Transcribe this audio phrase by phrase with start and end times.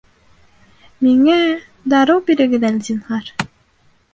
[1.07, 1.35] Миңә...
[1.95, 3.29] дарыу бирегеҙ әле, зинһар